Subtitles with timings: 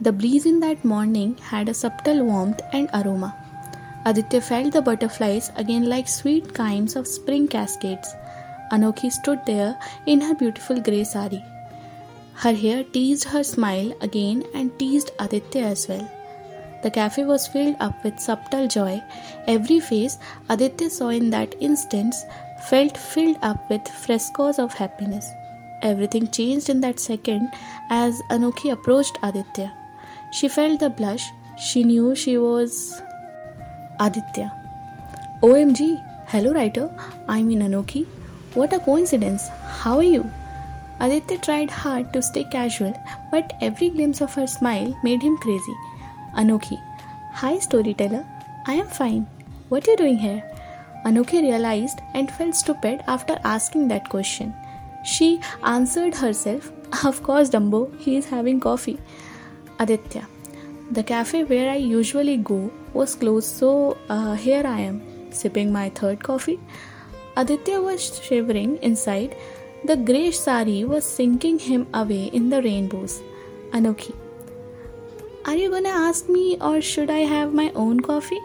[0.00, 3.36] The breeze in that morning had a subtle warmth and aroma.
[4.04, 8.14] Aditya felt the butterflies again like sweet kinds of spring cascades.
[8.72, 11.42] Anokhi stood there in her beautiful grey sari.
[12.34, 16.10] Her hair teased her smile again and teased Aditya as well.
[16.82, 19.00] The cafe was filled up with subtle joy.
[19.46, 20.18] Every face
[20.48, 22.14] Aditya saw in that instant
[22.68, 25.30] felt filled up with frescoes of happiness.
[25.82, 27.52] Everything changed in that second
[27.90, 29.72] as Anokhi approached Aditya.
[30.36, 31.24] She felt the blush.
[31.56, 33.00] She knew she was
[34.00, 34.52] Aditya.
[35.44, 35.82] OMG,
[36.26, 36.90] hello writer,
[37.28, 38.04] I'm in Anokhi.
[38.54, 39.46] What a coincidence.
[39.82, 40.28] How are you?
[40.98, 42.94] Aditya tried hard to stay casual,
[43.30, 45.76] but every glimpse of her smile made him crazy.
[46.36, 46.80] Anokhi,
[47.32, 48.24] hi storyteller,
[48.66, 49.28] I am fine.
[49.68, 50.42] What are you doing here?
[51.06, 54.52] Anokhi realized and felt stupid after asking that question.
[55.04, 56.72] She answered herself,
[57.04, 58.98] Of course, Dumbo, he is having coffee.
[59.78, 60.28] Aditya,
[60.90, 65.90] the cafe where I usually go was closed, so uh, here I am, sipping my
[65.90, 66.60] third coffee.
[67.36, 69.34] Aditya was shivering inside
[69.88, 73.20] the grey sari was sinking him away in the rainbows.
[73.72, 74.14] Anokhi.
[75.44, 78.40] Are you gonna ask me or should I have my own coffee?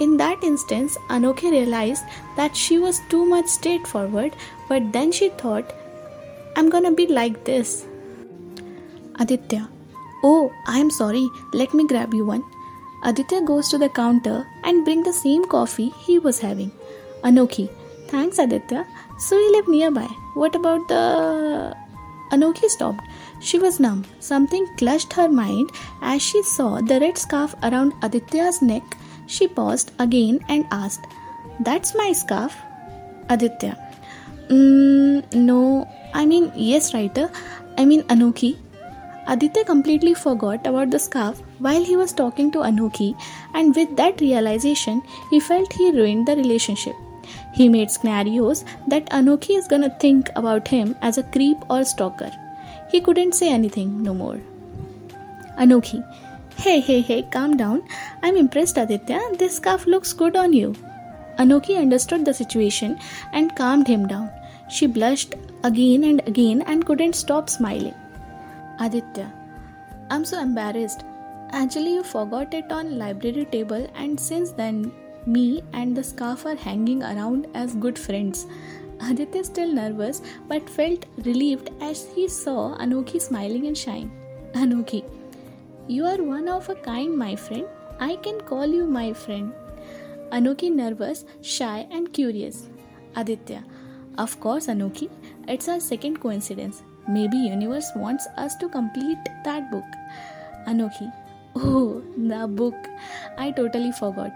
[0.00, 2.02] In that instance, Anokhi realized
[2.36, 4.34] that she was too much straightforward,
[4.68, 5.72] but then she thought,
[6.56, 7.86] I'm gonna be like this.
[9.20, 9.68] Aditya.
[10.22, 11.28] Oh, I'm sorry.
[11.52, 12.44] Let me grab you one.
[13.04, 16.70] Aditya goes to the counter and bring the same coffee he was having.
[17.24, 17.68] Anokhi.
[18.08, 18.86] Thanks, Aditya.
[19.18, 20.08] So we live nearby.
[20.34, 21.76] What about the.
[22.30, 23.04] Anokhi stopped.
[23.40, 24.04] She was numb.
[24.20, 25.70] Something clutched her mind
[26.00, 28.96] as she saw the red scarf around Aditya's neck.
[29.26, 31.06] She paused again and asked,
[31.60, 32.56] That's my scarf?
[33.28, 33.76] Aditya.
[34.48, 37.30] Mm, no, I mean, yes, writer.
[37.76, 38.56] I mean, Anokhi.
[39.28, 43.14] Aditya completely forgot about the scarf while he was talking to Anokhi,
[43.54, 46.94] and with that realization, he felt he ruined the relationship.
[47.54, 52.32] He made scenarios that Anokhi is gonna think about him as a creep or stalker.
[52.90, 54.40] He couldn't say anything no more.
[55.58, 56.04] Anokhi,
[56.56, 57.82] hey, hey, hey, calm down.
[58.22, 59.20] I'm impressed, Aditya.
[59.38, 60.74] This scarf looks good on you.
[61.38, 62.98] Anokhi understood the situation
[63.32, 64.30] and calmed him down.
[64.68, 67.94] She blushed again and again and couldn't stop smiling.
[68.80, 69.32] Aditya,
[70.10, 71.04] I'm so embarrassed.
[71.50, 74.92] Actually, you forgot it on library table and since then
[75.26, 78.46] me and the scarf are hanging around as good friends.
[79.00, 84.10] Aditya still nervous but felt relieved as he saw Anokhi smiling and shine.
[84.52, 85.04] Anokhi,
[85.86, 87.66] you are one of a kind, my friend.
[88.00, 89.52] I can call you my friend.
[90.30, 92.68] Anokhi nervous, shy and curious.
[93.16, 93.64] Aditya,
[94.18, 95.10] of course Anokhi,
[95.46, 96.82] it's our second coincidence.
[97.08, 99.84] Maybe universe wants us to complete that book.
[100.66, 101.12] Anokhi,
[101.56, 102.74] oh, the book.
[103.38, 104.32] I totally forgot.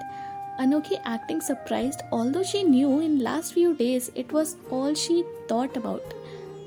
[0.59, 5.77] Anokhi acting surprised, although she knew in last few days it was all she thought
[5.77, 6.03] about.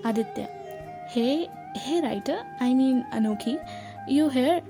[0.06, 0.48] Aditya,
[1.10, 3.60] hey, hey writer, I mean Anokhi,
[4.08, 4.62] you here?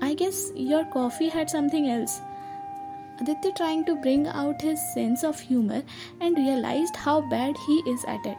[0.00, 2.20] I guess your coffee had something else.
[3.20, 5.82] Aditya trying to bring out his sense of humor
[6.20, 8.38] and realized how bad he is at it.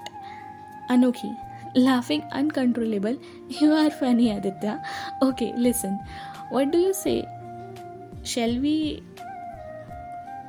[0.90, 1.38] Anokhi,
[1.76, 4.84] laughing uncontrollable, you are funny, Aditya.
[5.22, 6.00] Okay, listen.
[6.50, 7.28] What do you say?
[8.24, 9.04] Shall we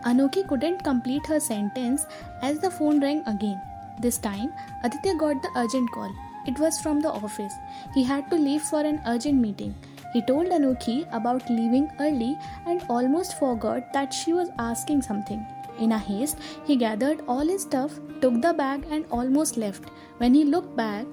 [0.05, 2.07] Anokhi couldn't complete her sentence
[2.41, 3.61] as the phone rang again.
[4.01, 4.51] This time,
[4.83, 6.11] Aditya got the urgent call.
[6.47, 7.53] It was from the office.
[7.93, 9.75] He had to leave for an urgent meeting.
[10.15, 15.47] He told Anokhi about leaving early and almost forgot that she was asking something.
[15.81, 16.37] In a haste,
[16.67, 19.85] he gathered all his stuff, took the bag, and almost left.
[20.19, 21.07] When he looked back,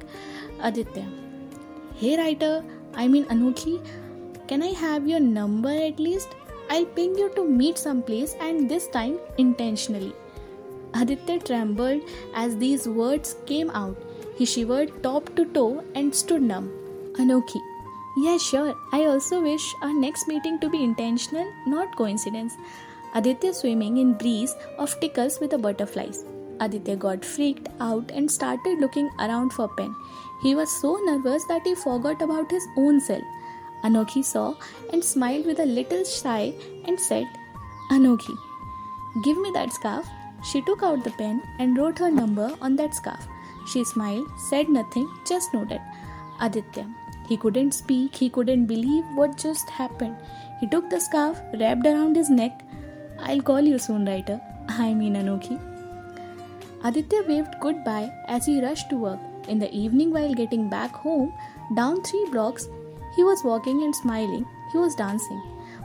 [0.62, 1.06] Aditya.
[1.96, 2.64] Hey, writer,
[2.94, 3.80] I mean Anokhi,
[4.48, 6.36] can I have your number at least?
[6.70, 10.14] I'll ping you to meet someplace and this time intentionally.
[10.94, 12.02] Aditya trembled
[12.34, 13.96] as these words came out.
[14.38, 16.70] He shivered top to toe and stood numb.
[17.14, 17.62] Anokhi.
[18.18, 18.76] Yeah, sure.
[18.92, 22.56] I also wish our next meeting to be intentional, not coincidence.
[23.16, 26.26] Aditya swimming in breeze of tickles with the butterflies.
[26.60, 29.96] Aditya got freaked out and started looking around for pen.
[30.42, 33.24] He was so nervous that he forgot about his own self.
[33.84, 34.56] Anokhi saw
[34.92, 36.54] and smiled with a little sigh
[36.86, 37.26] and said,
[37.92, 38.36] Anokhi,
[39.24, 40.08] give me that scarf.
[40.44, 43.28] She took out the pen and wrote her number on that scarf.
[43.68, 45.82] She smiled, said nothing, just nodded.
[46.40, 46.88] Aditya.
[47.28, 50.16] He couldn't speak, he couldn't believe what just happened.
[50.60, 52.64] He took the scarf, wrapped around his neck.
[53.20, 54.40] I'll call you soon, writer.
[54.70, 55.60] I mean Anokhi.
[56.84, 59.20] Aditya waved goodbye as he rushed to work.
[59.48, 61.34] In the evening, while getting back home,
[61.76, 62.68] down three blocks,
[63.18, 65.42] He was walking and smiling, he was dancing.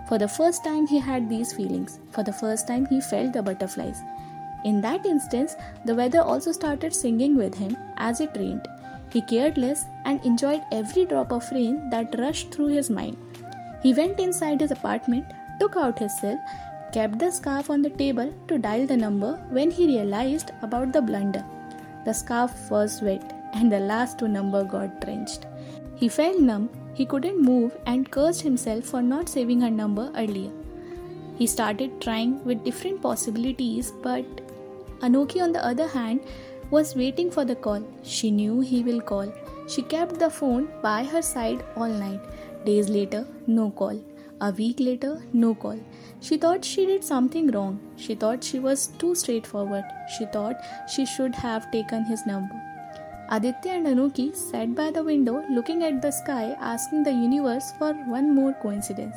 [0.06, 1.98] For the first time, he had these feelings.
[2.10, 4.02] For the first time, he felt the butterflies.
[4.64, 5.56] In that instance,
[5.86, 8.68] the weather also started singing with him as it rained.
[9.10, 13.16] He cared less and enjoyed every drop of rain that rushed through his mind.
[13.82, 15.24] He went inside his apartment,
[15.58, 16.38] took out his cell,
[16.92, 21.00] kept the scarf on the table to dial the number when he realized about the
[21.00, 21.44] blunder.
[22.04, 25.46] The scarf was wet and the last two number got drenched.
[25.96, 30.50] He felt numb, he couldn't move and cursed himself for not saving her number earlier.
[31.38, 34.24] He started trying with different possibilities, but
[35.00, 36.20] Anokhi, on the other hand,
[36.70, 37.82] was waiting for the call.
[38.02, 39.32] She knew he will call.
[39.66, 42.20] She kept the phone by her side all night.
[42.64, 44.00] Days later, no call.
[44.40, 45.78] A week later, no call.
[46.20, 47.78] She thought she did something wrong.
[47.96, 49.84] She thought she was too straightforward.
[50.16, 50.56] She thought
[50.88, 52.60] she should have taken his number.
[53.30, 57.92] Aditya and Anokhi sat by the window looking at the sky, asking the universe for
[57.92, 59.16] one more coincidence.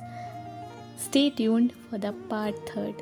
[0.97, 3.01] Stay tuned for the part third.